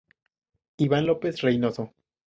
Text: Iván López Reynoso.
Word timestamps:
Iván 0.87 1.05
López 1.05 1.41
Reynoso. 1.43 1.93